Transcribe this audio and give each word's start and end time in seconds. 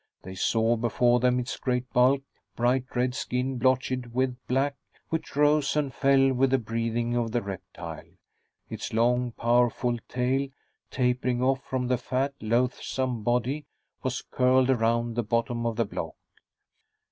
They 0.23 0.33
saw 0.33 0.77
before 0.77 1.19
them 1.19 1.39
its 1.39 1.57
great 1.59 1.87
bulk, 1.93 2.23
bright 2.55 2.85
red 2.95 3.13
skin 3.13 3.59
blotched 3.59 4.07
with 4.07 4.35
black, 4.47 4.75
which 5.09 5.35
rose 5.35 5.75
and 5.75 5.93
fell 5.93 6.33
with 6.33 6.49
the 6.49 6.57
breathing 6.57 7.15
of 7.15 7.31
the 7.31 7.41
reptile. 7.43 8.07
Its 8.67 8.93
long, 8.93 9.31
powerful 9.31 9.99
tail, 10.09 10.47
tapering 10.89 11.43
off 11.43 11.63
from 11.63 11.85
the 11.85 11.99
fat, 11.99 12.33
loathsome 12.41 13.21
body, 13.21 13.67
was 14.01 14.23
curled 14.23 14.71
around 14.71 15.13
the 15.13 15.21
bottom 15.23 15.67
of 15.67 15.75
the 15.75 15.85
block. 15.85 16.15